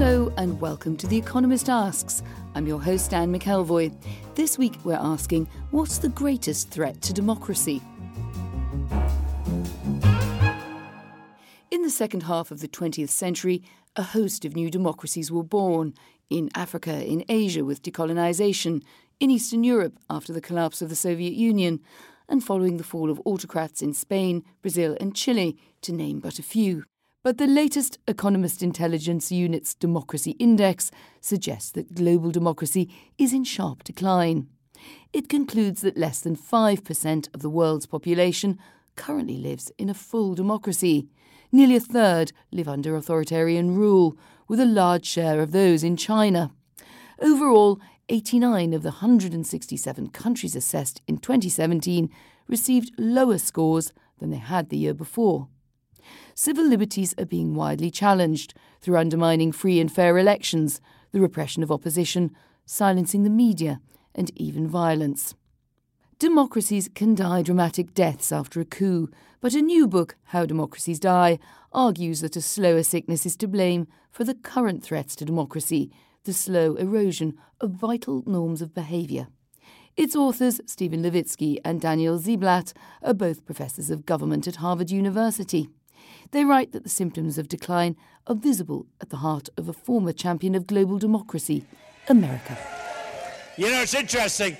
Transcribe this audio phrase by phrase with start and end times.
[0.00, 2.22] Hello and welcome to The Economist Asks.
[2.54, 3.92] I'm your host, Anne McElvoy.
[4.36, 7.82] This week we're asking, what's the greatest threat to democracy?
[11.72, 13.64] In the second half of the 20th century,
[13.96, 15.94] a host of new democracies were born
[16.30, 18.84] in Africa, in Asia with decolonisation,
[19.18, 21.80] in Eastern Europe after the collapse of the Soviet Union,
[22.28, 26.44] and following the fall of autocrats in Spain, Brazil, and Chile, to name but a
[26.44, 26.84] few.
[27.28, 30.90] But the latest Economist Intelligence Unit's Democracy Index
[31.20, 34.48] suggests that global democracy is in sharp decline.
[35.12, 38.58] It concludes that less than 5% of the world's population
[38.96, 41.06] currently lives in a full democracy.
[41.52, 44.16] Nearly a third live under authoritarian rule,
[44.48, 46.52] with a large share of those in China.
[47.20, 52.08] Overall, 89 of the 167 countries assessed in 2017
[52.48, 55.48] received lower scores than they had the year before.
[56.34, 60.80] Civil liberties are being widely challenged through undermining free and fair elections,
[61.12, 62.30] the repression of opposition,
[62.64, 63.80] silencing the media,
[64.14, 65.34] and even violence.
[66.18, 69.08] Democracies can die dramatic deaths after a coup,
[69.40, 71.38] but a new book, How Democracies Die,
[71.72, 75.92] argues that a slower sickness is to blame for the current threats to democracy,
[76.24, 79.28] the slow erosion of vital norms of behaviour.
[79.96, 82.72] Its authors, Steven Levitsky and Daniel Ziblatt,
[83.02, 85.68] are both professors of government at Harvard University.
[86.30, 90.12] They write that the symptoms of decline are visible at the heart of a former
[90.12, 91.64] champion of global democracy,
[92.08, 92.56] America.
[93.56, 94.56] You know, it's interesting.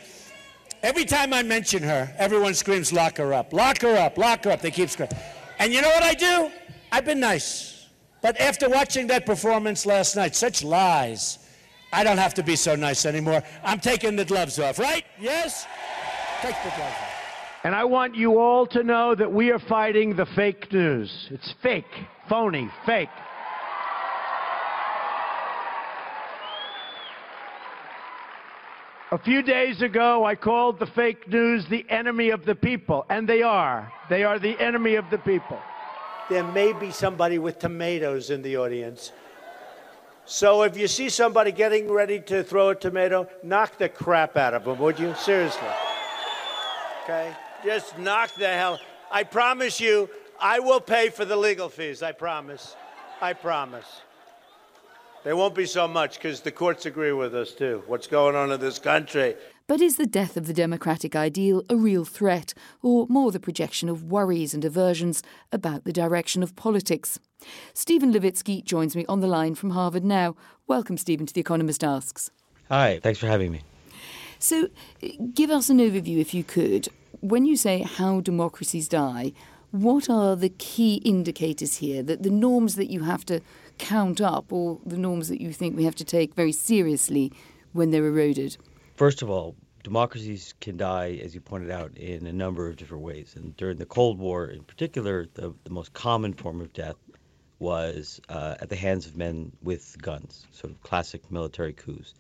[0.82, 4.50] Every time I mention her, everyone screams, lock her up, lock her up, lock her
[4.50, 4.62] up.
[4.62, 5.16] They keep screaming.
[5.58, 6.50] And you know what I do?
[6.90, 7.86] I've been nice.
[8.22, 11.38] But after watching that performance last night, such lies,
[11.92, 13.42] I don't have to be so nice anymore.
[13.62, 15.04] I'm taking the gloves off, right?
[15.20, 15.66] Yes?
[16.40, 17.07] Take the gloves off.
[17.68, 21.28] And I want you all to know that we are fighting the fake news.
[21.30, 21.84] It's fake,
[22.26, 23.10] phony, fake.
[29.12, 33.28] A few days ago, I called the fake news the enemy of the people, and
[33.28, 33.92] they are.
[34.08, 35.58] They are the enemy of the people.
[36.30, 39.12] There may be somebody with tomatoes in the audience.
[40.24, 44.54] So if you see somebody getting ready to throw a tomato, knock the crap out
[44.54, 45.14] of them, would you?
[45.16, 45.68] Seriously.
[47.04, 47.36] Okay?
[47.64, 48.80] Just knock the hell.
[49.10, 50.08] I promise you,
[50.40, 52.02] I will pay for the legal fees.
[52.02, 52.76] I promise.
[53.20, 54.02] I promise.
[55.24, 57.82] There won't be so much because the courts agree with us too.
[57.86, 59.34] What's going on in this country?
[59.66, 63.88] But is the death of the democratic ideal a real threat, or more the projection
[63.88, 67.18] of worries and aversions about the direction of politics?
[67.74, 70.36] Steven Levitsky joins me on the line from Harvard now.
[70.66, 72.30] Welcome, Steven, to The Economist Asks.
[72.70, 73.62] Hi, thanks for having me.
[74.38, 74.68] So,
[75.02, 76.88] eh, give us an overview, if you could.
[77.20, 79.32] When you say how democracies die,
[79.70, 83.40] what are the key indicators here, that the norms that you have to
[83.76, 87.32] count up, or the norms that you think we have to take very seriously
[87.72, 88.56] when they're eroded?
[88.96, 89.54] First of all,
[89.84, 93.34] democracies can die, as you pointed out, in a number of different ways.
[93.36, 96.96] And during the Cold War, in particular, the, the most common form of death
[97.58, 102.14] was uh, at the hands of men with guns, sort of classic military coups.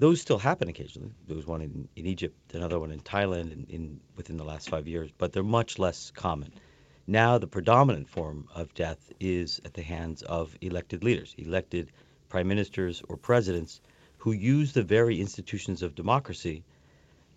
[0.00, 1.10] Those still happen occasionally.
[1.26, 4.70] There was one in, in Egypt, another one in Thailand in, in within the last
[4.70, 6.52] five years, but they're much less common.
[7.06, 11.90] Now, the predominant form of death is at the hands of elected leaders, elected
[12.28, 13.80] prime ministers or presidents
[14.18, 16.64] who use the very institutions of democracy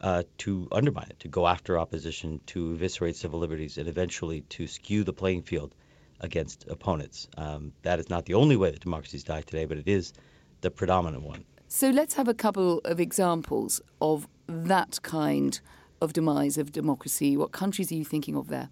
[0.01, 4.67] uh, to undermine it, to go after opposition, to eviscerate civil liberties, and eventually to
[4.67, 5.73] skew the playing field
[6.19, 7.27] against opponents.
[7.37, 10.13] Um, that is not the only way that democracies die today, but it is
[10.61, 11.45] the predominant one.
[11.73, 15.57] So let's have a couple of examples of that kind
[16.01, 17.37] of demise of democracy.
[17.37, 18.69] What countries are you thinking of there?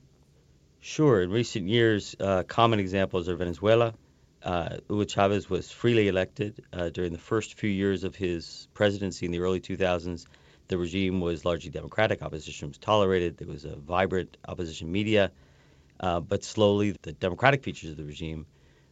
[0.82, 1.22] Sure.
[1.22, 3.94] In recent years, uh, common examples are Venezuela.
[4.44, 9.26] Uh, Hugo Chavez was freely elected uh, during the first few years of his presidency
[9.26, 10.26] in the early 2000s.
[10.68, 12.22] The regime was largely democratic.
[12.22, 13.38] Opposition was tolerated.
[13.38, 15.32] There was a vibrant opposition media.
[16.02, 18.46] Uh, but slowly, the democratic features of the regime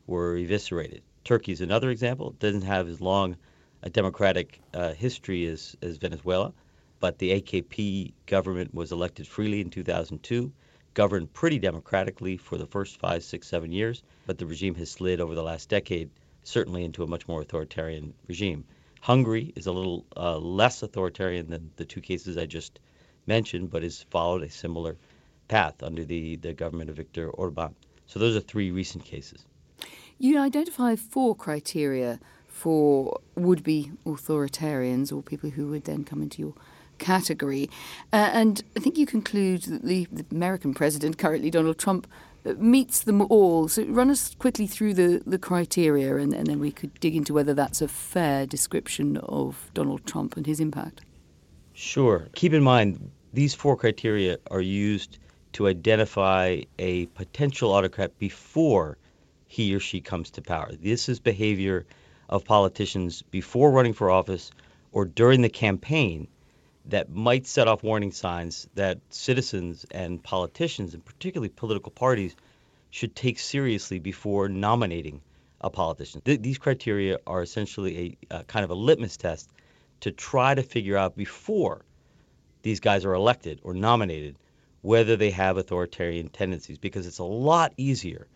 [0.07, 1.01] were eviscerated.
[1.25, 2.30] Turkey is another example.
[2.30, 3.36] It doesn't have as long
[3.83, 6.53] a democratic uh, history as, as Venezuela,
[7.00, 10.51] but the AKP government was elected freely in 2002,
[10.94, 15.21] governed pretty democratically for the first five, six, seven years, but the regime has slid
[15.21, 16.09] over the last decade,
[16.44, 18.65] certainly into a much more authoritarian regime.
[19.01, 22.80] Hungary is a little uh, less authoritarian than the two cases I just
[23.27, 24.97] mentioned, but has followed a similar
[25.47, 27.75] path under the, the government of Viktor Orban.
[28.07, 29.45] So those are three recent cases.
[30.18, 32.19] You identify four criteria
[32.57, 36.54] for would be authoritarians or people who would then come into your
[36.98, 37.69] category.
[38.12, 42.07] Uh, and I think you conclude that the, the, American president, currently Donald Trump,
[42.48, 43.68] uh, meets them all.
[43.68, 47.31] So run us quickly through the, the criteria and, and then we could dig into
[47.31, 51.01] whether that's a fair description of Donald Trump and his impact.
[51.74, 52.27] Sure.
[52.33, 55.19] Keep in mind, these four criteria are used
[55.54, 58.98] to identify a potential autocrat before
[59.45, 60.71] he or she comes to power.
[60.81, 61.86] This is behavior
[62.29, 64.51] of politicians before running for office
[64.91, 66.27] or during the campaign
[66.85, 72.35] that might set off warning signs that citizens and politicians, and particularly political parties,
[72.89, 75.21] should take seriously before nominating
[75.59, 76.21] a politician.
[76.21, 79.50] Th- these criteria are essentially a, a kind of a litmus test
[80.01, 81.83] to try to figure out before
[82.62, 84.38] these guys are elected or nominated
[84.81, 88.27] whether they have authoritarian tendencies because it's a lot easier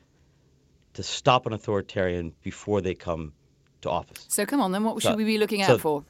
[0.94, 3.32] to stop an authoritarian before they come
[3.82, 4.26] to office.
[4.28, 6.04] So come on, then what so, should we be looking so out for?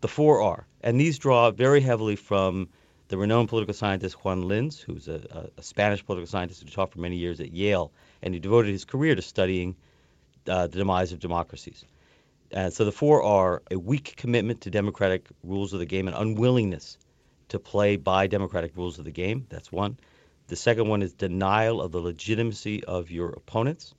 [0.00, 2.68] The four are, and these draw very heavily from
[3.08, 7.00] the renowned political scientist Juan Linz, who's a, a, Spanish political scientist who taught for
[7.00, 7.92] many years at Yale,
[8.22, 9.76] and who devoted his career to studying
[10.48, 11.84] uh, the demise of democracies.
[12.50, 16.14] And so the four are a weak commitment to democratic rules of the game, an
[16.14, 16.98] unwillingness
[17.48, 19.46] to play by democratic rules of the game.
[19.48, 19.98] That's one.
[20.48, 23.94] The second one is denial of the legitimacy of your opponents.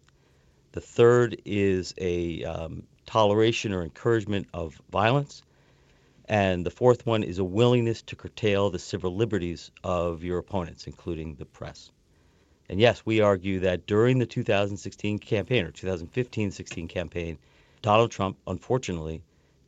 [0.71, 5.41] The third is a um, toleration or encouragement of violence.
[6.25, 10.85] And the fourth one is a willingness to curtail the civil liberties of your opponents,
[10.85, 11.89] including the press.
[12.69, 17.39] And yes, we argue that during the 2016 campaign or 2015 16 campaign,
[17.81, 19.23] Donald Trump, unfortunately,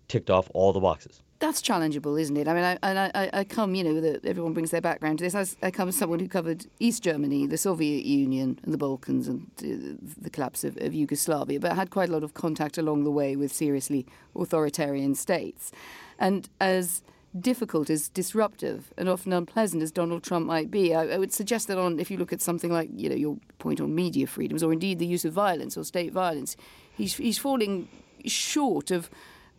[0.08, 2.48] ticked off all the boxes that's challengeable, isn't it?
[2.50, 5.24] I mean, I, and I, I come, you know, the, everyone brings their background to
[5.24, 5.36] this.
[5.36, 9.28] I, I, come as someone who covered East Germany, the Soviet Union, and the Balkans,
[9.30, 13.06] and uh, the collapse of, of, Yugoslavia, but had quite a lot of contact along
[13.06, 14.06] the way with seriously
[14.36, 15.72] authoritarian states.
[16.20, 17.04] And as
[17.40, 21.70] difficult, as disruptive, and often unpleasant as Donald Trump might be, I, I would suggest
[21.70, 24.62] that on, if you look at something like, you know, your point on media freedoms,
[24.62, 26.58] or indeed the use of violence or state violence,
[26.98, 27.88] he's, he's falling
[28.26, 29.10] short of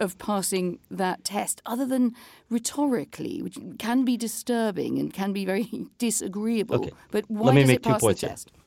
[0.01, 2.15] of passing that test, other than
[2.49, 6.77] rhetorically, which can be disturbing and can be very disagreeable.
[6.77, 6.93] Okay.
[7.11, 8.51] But why Let me does make it pass two points the test?
[8.51, 8.63] Here.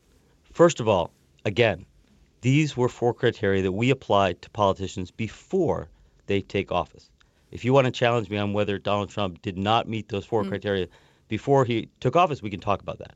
[0.54, 1.12] First of all,
[1.46, 1.86] again,
[2.42, 5.90] these were four criteria that we applied to politicians before
[6.28, 7.10] they take office.
[7.52, 10.44] If you want to challenge me on whether Donald Trump did not meet those four
[10.44, 10.50] mm.
[10.50, 10.88] criteria
[11.28, 13.16] before he took office, we can talk about that.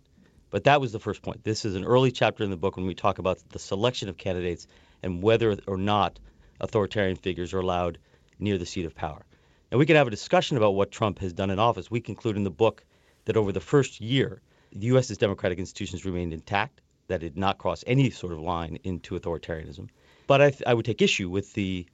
[0.50, 1.44] But that was the first point.
[1.44, 4.18] This is an early chapter in the book when we talk about the selection of
[4.18, 4.68] candidates
[5.04, 6.20] and whether or not
[6.60, 7.98] authoritarian figures are allowed
[8.40, 9.26] near the seat of power.
[9.72, 11.92] And we can have a discussion about what Trump has done in office.
[11.92, 12.86] We conclude in the book
[13.26, 14.42] that over the first year,
[14.72, 18.80] the U.S.'s democratic institutions remained intact, that it did not cross any sort of line
[18.84, 19.90] into authoritarianism.
[20.28, 21.86] But I, th- I would take issue with the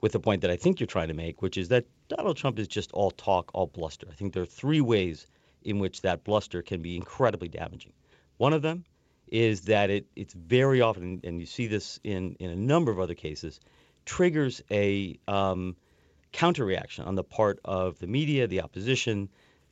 [0.00, 2.58] with the point that I think you're trying to make, which is that Donald Trump
[2.58, 4.06] is just all talk, all bluster.
[4.10, 5.26] I think there are three ways
[5.62, 7.92] in which that bluster can be incredibly damaging.
[8.36, 8.84] One of them
[9.28, 13.00] is that it, it's very often, and you see this in, in a number of
[13.00, 13.58] other cases,
[14.04, 15.76] triggers a um,
[16.32, 19.28] counterreaction on the part of the media, the opposition,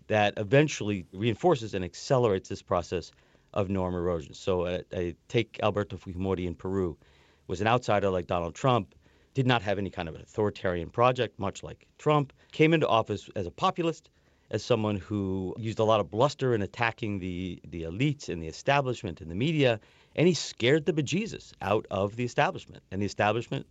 [0.07, 3.11] that eventually reinforces and accelerates this process
[3.53, 4.35] of norm erosion.
[4.35, 6.97] So uh, I take Alberto Fujimori in Peru,
[7.47, 8.95] was an outsider like Donald Trump,
[9.35, 13.29] did not have any kind of an authoritarian project, much like Trump, came into office
[13.35, 14.11] as a populist,
[14.51, 18.47] as someone who used a lot of bluster in attacking the, the elites and the
[18.47, 19.81] establishment and the media,
[20.17, 22.83] and he scared the bejesus out of the establishment.
[22.93, 23.67] And the establishment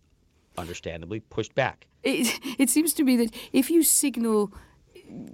[0.56, 1.86] understandably pushed back.
[2.02, 4.52] It, it seems to me that if you signal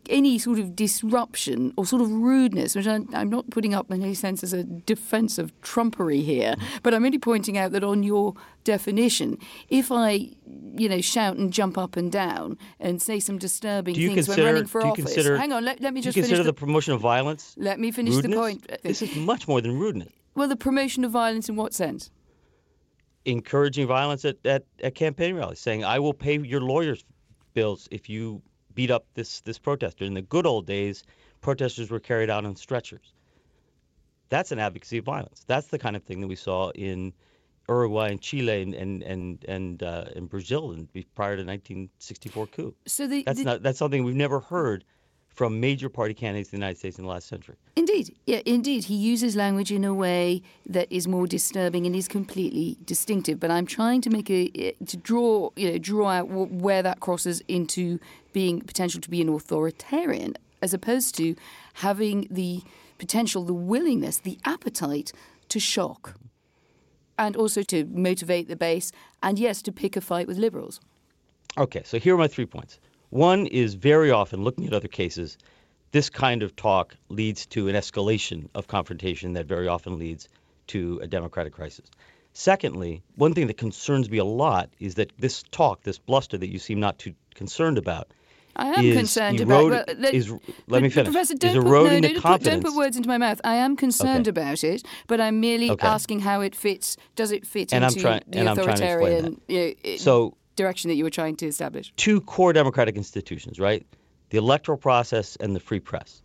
[0.08, 4.02] any sort of disruption or sort of rudeness, which I'm, I'm, not putting up in
[4.02, 8.02] any sense as a defense of trumpery here, but I'm only pointing out that on
[8.02, 8.34] your
[8.64, 10.30] definition, if I,
[10.76, 14.54] you know, shout and jump up and down and say some disturbing things consider, when
[14.54, 16.52] running for office, consider, hang on, let, let me just do you consider the, the,
[16.52, 17.54] promotion of violence.
[17.56, 18.34] Let me finish rudeness?
[18.34, 18.82] the point.
[18.82, 20.12] This is much more than rudeness.
[20.34, 22.10] Well, the promotion of violence in what sense?
[23.32, 27.04] Encouraging violence at, at, at campaign rallies, saying, I will pay your lawyers'
[27.54, 28.42] bills if you
[28.74, 30.04] beat up this, this protester.
[30.04, 31.04] In the good old days,
[31.40, 33.14] protesters were carried out on stretchers.
[34.28, 35.44] That's an advocacy of violence.
[35.46, 37.12] That's the kind of thing that we saw in
[37.68, 42.74] Uruguay and Chile and and and and, uh, in Brazil and prior to 1964 coup.
[42.86, 44.84] So the, that's the, not that's something we've never heard
[45.34, 47.56] from major party candidates in the United States in the last century.
[47.76, 48.84] Indeed, yeah, indeed.
[48.84, 53.40] He uses language in a way that is more disturbing and is completely distinctive.
[53.40, 57.00] But I'm trying to make a eh, to draw, you know, draw out where that
[57.00, 57.98] crosses into
[58.32, 61.36] being potential to be an authoritarian, as opposed to
[61.74, 62.62] having the
[62.98, 65.12] potential, the willingness, the appetite
[65.48, 66.16] to shock,
[67.18, 70.80] and also to motivate the base, and yes, to pick a fight with liberals.
[71.58, 72.78] Okay, so here are my three points.
[73.10, 75.36] One is very often looking at other cases,
[75.92, 80.28] this kind of talk leads to an escalation of confrontation that very often leads
[80.68, 81.90] to a democratic crisis.
[82.32, 86.48] Secondly, one thing that concerns me a lot is that this talk, this bluster that
[86.48, 88.06] you seem not too concerned about,
[88.54, 89.88] I am is concerned erode, about.
[89.98, 90.32] Well, is,
[90.68, 91.12] let me finish.
[91.12, 92.22] Professor, don't put, eroding no, don't.
[92.22, 93.40] Put, don't put words into my mouth.
[93.42, 94.40] I am concerned Okay.
[94.40, 95.86] about it, but I'm merely Okay.
[95.86, 96.96] asking how it fits.
[97.16, 99.74] Does it fit And I'm into the and I'm trying to explain authoritarian you know,
[99.92, 101.92] i- So direction that you were trying to establish?
[101.96, 103.86] two core democratic institutions, right?
[104.30, 106.22] The electoral process and the free press.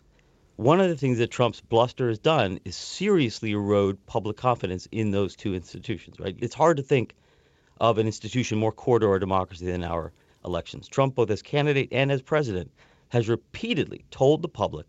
[0.57, 5.11] One of the things that Trump's bluster has done is seriously erode public confidence in
[5.11, 6.35] those two institutions, right?
[6.39, 7.15] It's hard to think
[7.81, 10.13] of an institution more core to our democracy than our
[10.45, 10.87] elections.
[10.87, 12.71] Trump, both as candidate and as president,
[13.09, 14.85] has repeatedly told the public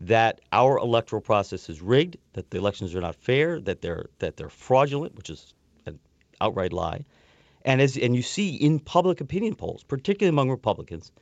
[0.00, 4.36] that our electoral process is rigged, that the elections are not fair, that they're that
[4.36, 5.54] they're fraudulent, which is
[5.86, 5.98] an
[6.40, 7.04] outright lie.
[7.64, 11.12] And as and you see in public opinion polls, particularly among Republicans,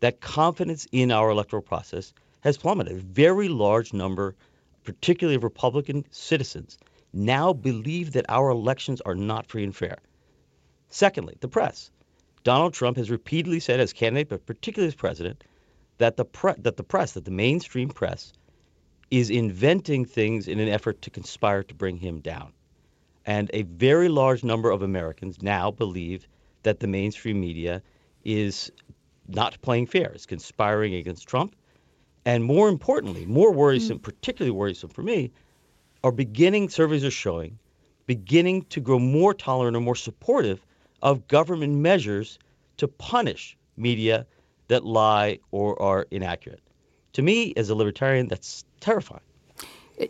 [0.00, 2.96] that confidence in our electoral process has plummeted.
[2.96, 4.34] A very large number,
[4.84, 6.78] particularly of Republican citizens,
[7.12, 9.98] now believe that our elections are not free and fair.
[10.88, 11.90] Secondly, the press.
[12.42, 15.44] Donald Trump has repeatedly said, as candidate, but particularly as president,
[15.98, 18.32] that the pre- that the press, that the mainstream press,
[19.10, 22.52] is inventing things in an effort to conspire to bring him down.
[23.26, 26.26] And a very large number of Americans now believe
[26.62, 27.82] that the mainstream media
[28.24, 28.70] is
[29.28, 31.54] not playing fair, is conspiring against Trump.
[32.26, 35.30] And more importantly, more worrisome, particularly worrisome for me,
[36.02, 37.58] are beginning, surveys are showing,
[38.06, 40.64] beginning to grow more tolerant or more supportive
[41.02, 42.38] of government measures
[42.76, 44.26] to punish media
[44.68, 46.60] that lie or are inaccurate.
[47.14, 49.22] To me, as a libertarian, that's terrifying.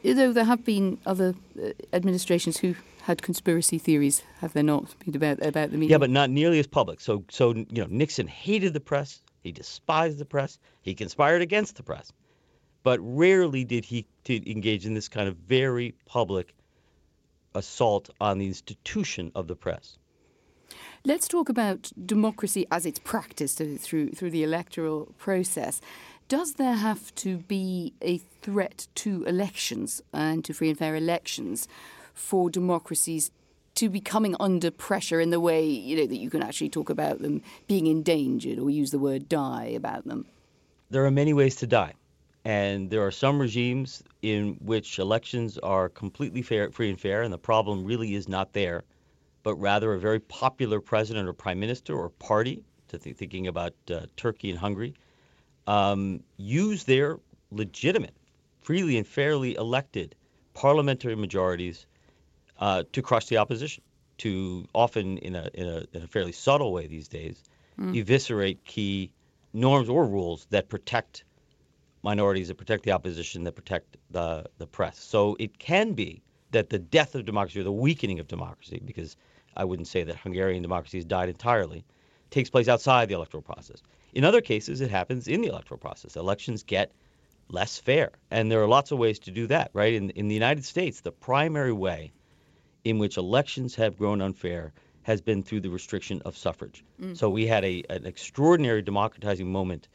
[0.02, 2.75] Though there have been other uh, administrations who
[3.05, 5.95] had conspiracy theories, have there not, been about about the media?
[5.95, 7.01] Yeah, but not nearly as public.
[7.01, 9.21] So, so you know, Nixon hated the press.
[9.43, 10.59] He despised the press.
[10.81, 12.13] He conspired against the press.
[12.83, 16.55] But rarely did he to engage in this kind of very public
[17.55, 19.99] assault on the institution of the press.
[21.05, 25.83] Let's talk about democracy as it's practiced through through the electoral process.
[26.29, 31.69] Does there have to be a threat to elections and to free and fair elections
[32.14, 33.30] for democracies
[33.75, 36.88] to be coming under pressure in the way you know that you can actually talk
[36.88, 40.26] about them being endangered or use the word die about them?
[40.90, 41.94] There are many ways to die.
[42.44, 47.33] And there are some regimes in which elections are completely fair, free and fair, and
[47.33, 48.85] the problem really is not there,
[49.42, 53.73] but rather a very popular president or prime minister or party, to th- thinking about
[53.90, 54.94] uh, Turkey and Hungary,
[55.66, 57.18] um, use their
[57.50, 58.14] legitimate,
[58.61, 60.14] freely and fairly elected
[60.52, 61.87] parliamentary majorities
[62.59, 63.83] uh, to crush the opposition,
[64.19, 67.43] to often in a, in, a, in a fairly subtle way these days,
[67.97, 69.11] eviscerate key
[69.53, 71.25] norms or rules that protect
[72.03, 74.99] minorities, that protect the opposition, that protect the, the press.
[74.99, 79.17] So it can be that the death of democracy or the weakening of democracy, because
[79.57, 81.85] I wouldn't say that Hungarian democracy has died entirely,
[82.31, 83.83] takes place outside the electoral process.
[84.13, 86.15] In other cases, it happens in the electoral process.
[86.15, 86.93] Elections get
[87.49, 88.13] less fair.
[88.31, 89.95] And there are lots of ways to do that, right?
[89.95, 92.13] In, in the United States, the primary way
[92.85, 94.73] in which elections have grown unfair
[95.03, 96.85] has been through the restriction of suffrage.
[97.14, 99.88] So we had a, an extraordinary democratizing moment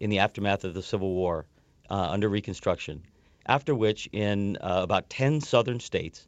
[0.00, 1.46] in the aftermath of the Civil War
[1.90, 3.02] uh, under Reconstruction,
[3.46, 6.26] after which, in uh, about 10 southern states,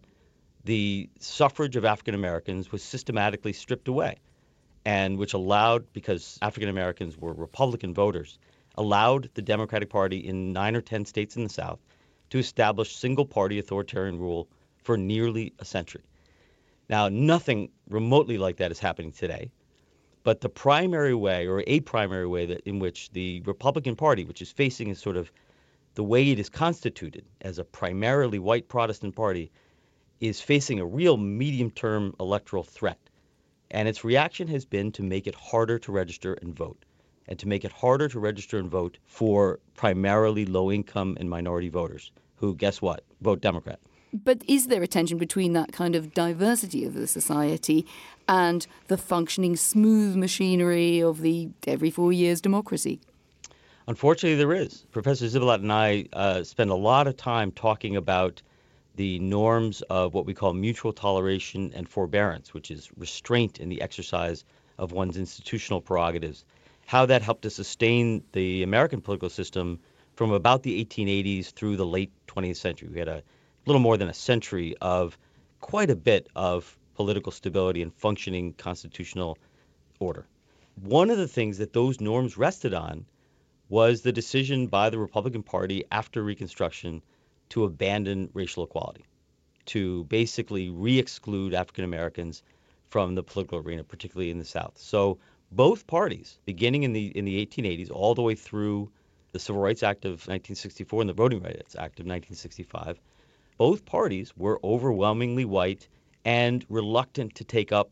[0.65, 4.19] the suffrage of African Americans was systematically stripped away,
[4.85, 8.39] and which allowed, because African Americans were Republican voters,
[8.77, 11.81] allowed the Democratic Party in nine or 10 states in the South
[12.31, 14.49] to establish single party authoritarian rule
[14.89, 16.01] for nearly a century.
[16.89, 19.53] Now, nothing remotely like that is happening today.
[20.23, 24.41] But the primary way, or a primary way, that in which the Republican Party, which
[24.41, 25.31] is facing a sort of
[25.95, 29.51] the way it is constituted as a primarily white Protestant party,
[30.21, 33.11] is facing a real medium term electoral threat.
[33.71, 36.83] And its reaction has been to make it harder to register and vote,
[37.27, 41.69] and to make it harder to register and vote for primarily low income and minority
[41.69, 43.81] voters who, guess what, vote Democrat.
[44.13, 47.87] But is there a tension between that kind of diversity of the society
[48.27, 53.01] and the functioning smooth machinery of the every four years democracy?
[53.87, 54.85] Unfortunately, there is.
[54.93, 58.43] Professor Ziblatt and I uh, spend a lot of time talking about
[58.97, 63.81] the norms of what we call mutual toleration and forbearance, which is restraint in the
[63.81, 64.45] exercise
[64.79, 66.45] of one's institutional prerogatives,
[66.87, 69.79] how that helped to sustain the American political system
[70.17, 72.89] from about the 1880s through the late 20th century.
[72.89, 73.23] We had a
[73.69, 75.19] little more than a century of
[75.61, 79.39] quite a bit of political stability and functioning constitutional
[80.01, 80.27] order.
[80.83, 83.05] One of the things that those norms rested on
[83.69, 87.03] was the decision by the Republican Party after Reconstruction
[87.51, 89.05] to abandon racial equality,
[89.67, 92.43] to basically re exclude African Americans
[92.89, 94.79] from the political arena, particularly in the South.
[94.79, 95.19] So
[95.53, 98.91] both parties, beginning in the in the 1880s, all the way through
[99.33, 102.99] the Civil Rights Act of 1964 and the Voting Rights Act of 1965,
[103.59, 105.89] both parties were overwhelmingly white
[106.25, 107.91] and reluctant to take up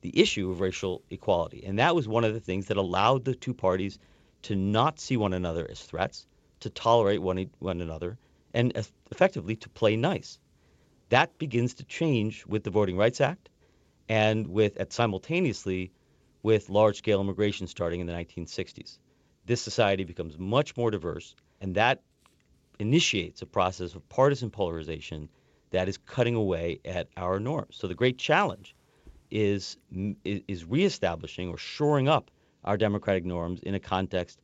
[0.00, 1.64] the issue of racial equality.
[1.64, 3.98] And that was one of the things that allowed the two parties
[4.42, 6.26] to not see one another as threats,
[6.60, 8.18] to tolerate one, one another,
[8.54, 8.72] and
[9.10, 10.38] effectively to play nice.
[11.10, 13.50] That begins to change with the Voting Rights Act
[14.08, 15.92] and with at simultaneously
[16.42, 18.98] with large-scale immigration starting in the 1960s.
[19.46, 22.02] This society becomes much more diverse, and that
[22.78, 25.28] initiates a process of partisan polarization
[25.70, 27.76] that is cutting away at our norms.
[27.76, 28.74] So the great challenge
[29.30, 29.78] is
[30.24, 32.30] is reestablishing or shoring up
[32.64, 34.40] our democratic norms in a context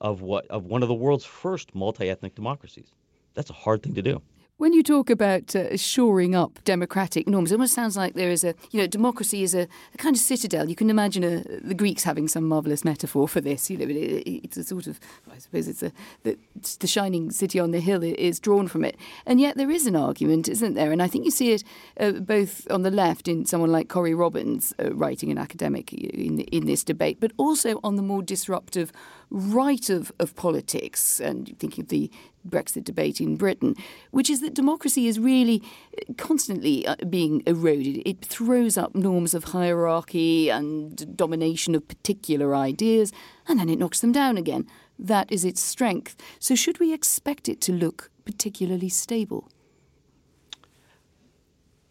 [0.00, 2.92] of what of one of the world's first multi-ethnic democracies.
[3.34, 4.22] That's a hard thing to do.
[4.58, 8.42] When you talk about uh, shoring up democratic norms, it almost sounds like there is
[8.42, 10.68] a, you know, democracy is a, a kind of citadel.
[10.68, 13.70] You can imagine a, the Greeks having some marvelous metaphor for this.
[13.70, 14.98] You know, it, it's a sort of,
[15.32, 15.92] I suppose it's a,
[16.24, 16.36] the,
[16.80, 18.96] the shining city on the hill is drawn from it.
[19.26, 20.90] And yet there is an argument, isn't there?
[20.90, 21.62] And I think you see it
[22.00, 26.40] uh, both on the left in someone like Corey Robbins uh, writing an academic in,
[26.40, 28.90] in this debate, but also on the more disruptive
[29.30, 32.10] right of, of politics, and thinking of the
[32.46, 33.74] Brexit debate in Britain,
[34.10, 35.62] which is that democracy is really
[35.96, 38.02] uh, constantly uh, being eroded.
[38.06, 43.12] It throws up norms of hierarchy and domination of particular ideas,
[43.46, 44.66] and then it knocks them down again.
[44.98, 46.16] That is its strength.
[46.38, 49.48] So, should we expect it to look particularly stable?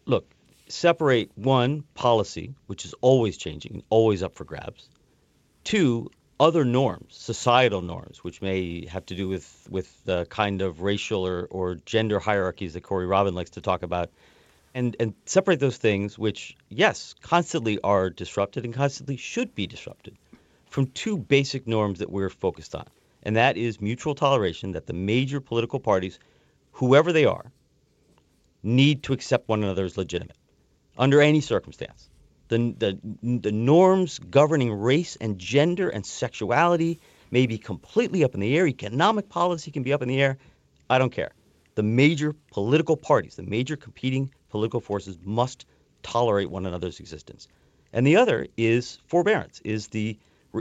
[0.04, 0.30] Look,
[0.68, 4.88] separate one, policy, which is always changing, and always up for grabs.
[5.64, 10.82] Two, other norms, societal norms, which may have to do with with the kind of
[10.82, 14.10] racial or, or gender hierarchies that Corey Robin likes to talk about,
[14.74, 20.16] and and separate those things, which yes, constantly are disrupted and constantly should be disrupted,
[20.66, 22.86] from two basic norms that we're focused on,
[23.24, 26.18] and that is mutual toleration that the major political parties,
[26.72, 27.50] whoever they are,
[28.62, 30.36] need to accept one another as legitimate,
[30.96, 32.08] under any circumstance
[32.48, 38.40] the, the, the norms governing race and gender and sexuality may be completely up in
[38.40, 38.66] the air.
[38.66, 40.38] Economic policy can be up in the air.
[40.88, 41.32] I don't care.
[41.74, 45.66] The major political parties, the major competing political forces must
[46.02, 47.48] tolerate one another's existence.
[47.92, 50.18] And the other is forbearance, is the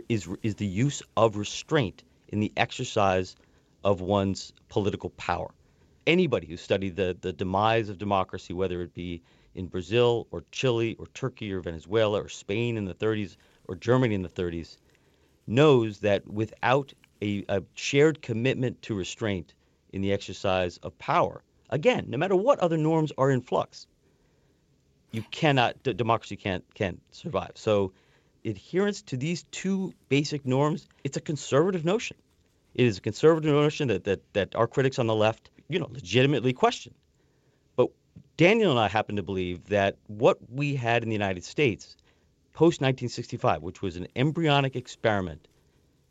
[0.10, 3.36] is is the use of restraint in the exercise
[3.84, 5.54] of one's political power.
[6.06, 9.21] Anybody who studied the the demise of democracy, whether it be
[9.58, 13.36] in Brazil or Chile or Turkey or Venezuela or Spain in the 30s
[13.67, 14.78] or Germany in the 30s
[15.48, 19.54] knows that without a, a shared commitment to restraint
[19.91, 23.88] in the exercise of power, again, no matter what other norms are in flux,
[25.12, 27.52] you cannot d- democracy can't can't survive.
[27.56, 27.93] So
[28.46, 32.17] adherence to these two basic norms, it's a conservative notion.
[32.76, 35.89] It is a conservative notion that, that, that our critics on the left, you know,
[35.91, 36.93] legitimately question.
[38.38, 41.97] Daniel and I happen to believe that what we had in the United States
[42.54, 45.47] post 1965, which was an embryonic experiment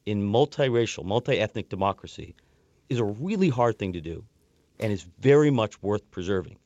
[0.06, 2.34] in multiracial, multi ethnic democracy,
[2.88, 4.24] is a really hard thing to do
[4.80, 6.58] and is very much worth preserving.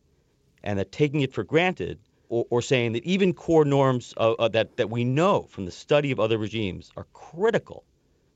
[0.65, 1.99] And that taking it for granted
[2.31, 5.71] or, or saying that even core norms uh, uh, that, that we know from the
[5.71, 7.85] study of other regimes are critical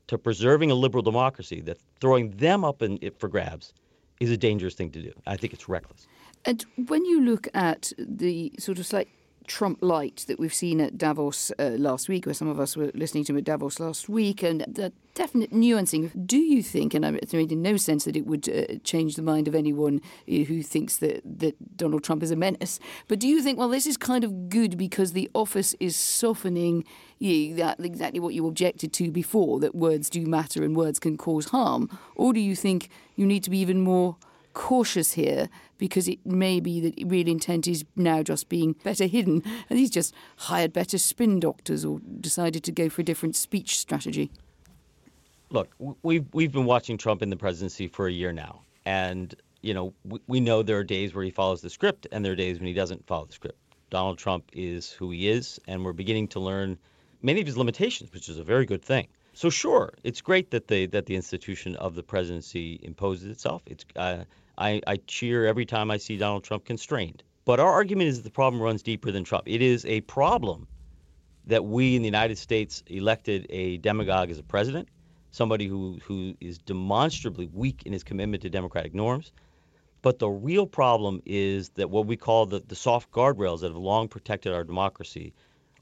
[0.07, 3.73] to preserving a liberal democracy, that throwing them up in, it for grabs
[4.19, 5.11] is a dangerous thing to do.
[5.25, 6.07] I think it's reckless.
[6.45, 9.09] And when you look at the sort of slight
[9.47, 12.91] Trump light that we've seen at Davos uh, last week, where some of us were
[12.93, 16.11] listening to him at Davos last week, and the definite nuancing.
[16.25, 19.21] Do you think, and it's made in no sense that it would uh, change the
[19.21, 23.27] mind of anyone uh, who thinks that, that Donald Trump is a menace, but do
[23.27, 26.83] you think, well, this is kind of good because the office is softening
[27.19, 31.17] you, that exactly what you objected to before, that words do matter and words can
[31.17, 31.89] cause harm?
[32.15, 34.17] Or do you think you need to be even more
[34.55, 39.43] cautious here because it may be that real intent is now just being better hidden
[39.69, 43.77] and he's just hired better spin doctors or decided to go for a different speech
[43.77, 44.31] strategy.
[45.51, 45.69] Look,
[46.01, 49.93] we've we've been watching Trump in the presidency for a year now, and you know
[50.03, 52.57] we, we know there are days where he follows the script, and there are days
[52.57, 53.59] when he doesn't follow the script.
[53.91, 56.79] Donald Trump is who he is, and we're beginning to learn
[57.21, 59.07] many of his limitations, which is a very good thing.
[59.35, 63.63] So sure, it's great that the that the institution of the presidency imposes itself.
[63.65, 64.23] It's uh,
[64.57, 67.21] I, I cheer every time I see Donald Trump constrained.
[67.43, 69.43] But our argument is that the problem runs deeper than Trump.
[69.45, 70.67] It is a problem
[71.47, 74.87] that we in the United States elected a demagogue as a president,
[75.31, 79.33] somebody who, who is demonstrably weak in his commitment to democratic norms.
[80.01, 83.75] But the real problem is that what we call the, the soft guardrails that have
[83.75, 85.33] long protected our democracy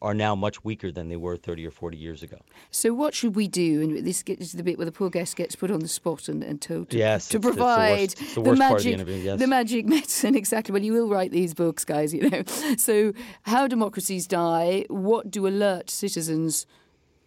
[0.04, 2.38] are now much weaker than they were 30 or 40 years ago.
[2.70, 3.82] So, what should we do?
[3.82, 6.44] And this is the bit where the poor guest gets put on the spot and,
[6.44, 9.40] and told to, yes, to it's, provide it's the, worst, the, the magic, the, yes.
[9.40, 10.36] the magic medicine.
[10.36, 10.74] Exactly.
[10.74, 12.14] Well, you will write these books, guys.
[12.14, 12.44] You know.
[12.78, 13.14] So,
[13.44, 14.86] how democracies die?
[14.90, 16.66] What do alert citizens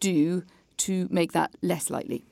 [0.00, 0.44] do
[0.78, 2.24] to make that less likely?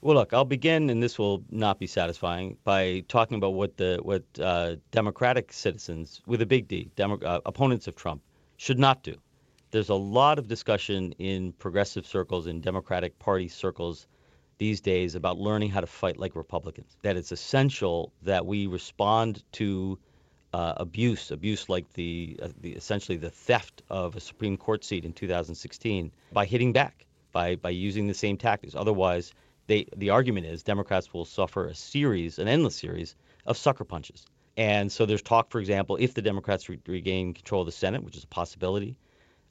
[0.00, 3.98] Well, look, I'll begin, and this will not be satisfying, by talking about what the
[4.02, 8.22] what uh, Democratic citizens, with a big D, Demo- uh, opponents of Trump,
[8.58, 9.16] should not do.
[9.70, 14.06] There's a lot of discussion in progressive circles, in Democratic Party circles
[14.58, 16.96] these days about learning how to fight like Republicans.
[17.02, 19.98] That it's essential that we respond to
[20.52, 25.04] uh, abuse, abuse like the, uh, the essentially the theft of a Supreme Court seat
[25.04, 28.74] in 2016, by hitting back, by by using the same tactics.
[28.74, 29.32] Otherwise,
[29.66, 33.14] they the argument is Democrats will suffer a series, an endless series
[33.46, 34.26] of sucker punches.
[34.58, 38.02] And so there's talk, for example, if the Democrats re- regain control of the Senate,
[38.02, 38.98] which is a possibility,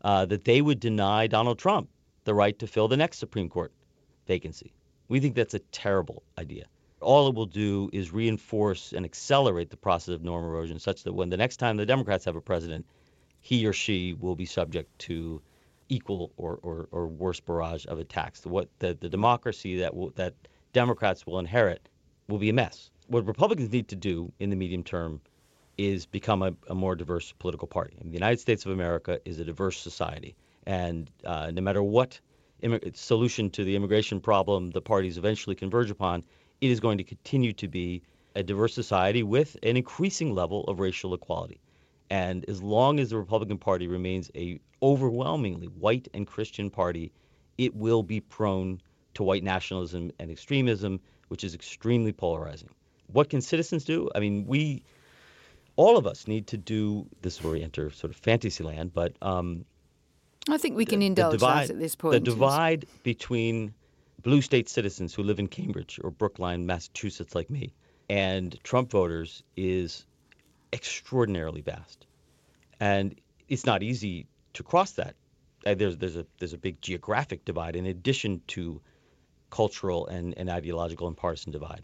[0.02, 1.88] uh, that they would deny Donald Trump
[2.26, 3.72] the right to fill the next Supreme Court
[4.28, 4.74] vacancy.
[5.08, 6.65] We think that's a terrible idea.
[7.00, 11.13] All it will do is reinforce and accelerate the process of norm erosion such that
[11.13, 12.86] when the next time the Democrats have a president,
[13.39, 15.41] he or she will be subject to
[15.88, 18.46] equal or, or, or worse barrage of attacks.
[18.46, 20.34] What the, the democracy that that
[20.74, 21.88] Democrats will inherit
[22.28, 25.22] will be a mess what Republicans need to do in the medium term
[25.78, 27.96] is become a, a more diverse political party.
[28.02, 32.20] The United States of America is a diverse society, and uh, no matter what
[32.93, 36.24] solution to the immigration problem the parties eventually converge upon,
[36.60, 38.02] it is going to continue to be
[38.36, 41.62] a diverse society with an increasing level of racial equality.
[42.10, 47.12] And as long as the Republican Party remains a overwhelmingly white and Christian party,
[47.58, 48.82] it will be prone
[49.13, 52.70] to white nationalism and extremism, which is extremely polarizing
[53.12, 54.10] what can citizens do?
[54.13, 54.84] I mean, we,
[55.76, 57.43] all of us, need to do this.
[57.43, 59.65] Where we enter sort of fantasy land, but um,
[60.50, 62.13] I think we can the, indulge the divide, at this point.
[62.13, 63.74] The divide between
[64.24, 67.74] blue state citizens who live in Cambridge or Brookline, Massachusetts, like me,
[68.10, 70.06] and Trump voters is
[70.74, 72.06] extraordinarily vast,
[72.80, 73.15] and
[73.48, 75.15] it's not easy to cross that.
[75.65, 78.82] Uh, there's there's a there's a big geographic divide in addition to
[79.50, 81.84] cultural and, and ideological and partisan divide.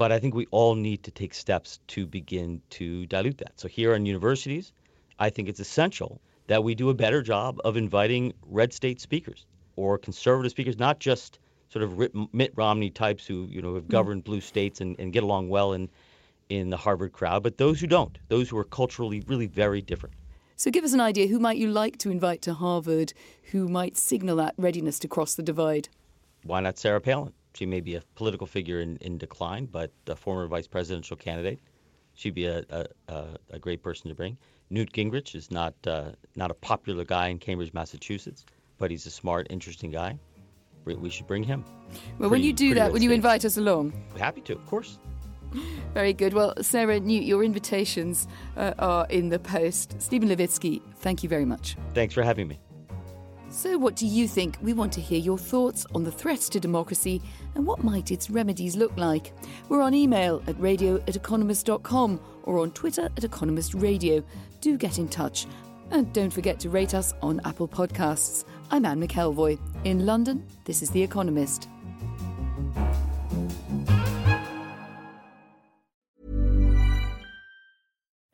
[0.00, 3.60] But I think we all need to take steps to begin to dilute that.
[3.60, 4.72] So here in universities,
[5.18, 9.44] I think it's essential that we do a better job of inviting red state speakers
[9.76, 13.90] or conservative speakers, not just sort of Mitt Romney types who you know have mm.
[13.90, 15.90] governed blue states and, and get along well in
[16.48, 20.14] in the Harvard crowd, but those who don't, those who are culturally really very different.
[20.56, 21.26] So give us an idea.
[21.26, 23.12] Who might you like to invite to Harvard
[23.50, 25.90] who might signal that readiness to cross the divide?
[26.44, 27.34] Why not Sarah Palin?
[27.54, 31.58] She may be a political figure in, in decline, but a former vice presidential candidate.
[32.14, 32.64] She'd be a,
[33.08, 34.36] a, a great person to bring.
[34.70, 38.44] Newt Gingrich is not uh, not a popular guy in Cambridge, Massachusetts,
[38.78, 40.18] but he's a smart, interesting guy.
[40.84, 41.64] We should bring him.
[42.18, 43.92] Well, pretty, when you do that, will you invite us along?
[44.18, 44.98] Happy to, of course.
[45.94, 46.32] Very good.
[46.32, 50.00] Well, Sarah Newt, your invitations uh, are in the post.
[50.00, 51.76] Steven Levitsky, thank you very much.
[51.94, 52.58] Thanks for having me.
[53.52, 54.58] So, what do you think?
[54.62, 57.20] We want to hear your thoughts on the threats to democracy
[57.56, 59.32] and what might its remedies look like.
[59.68, 64.22] We're on email at radio at economist.com or on Twitter at Economist Radio.
[64.60, 65.48] Do get in touch.
[65.90, 68.44] And don't forget to rate us on Apple Podcasts.
[68.70, 69.58] I'm Anne McElvoy.
[69.82, 71.68] In London, this is The Economist.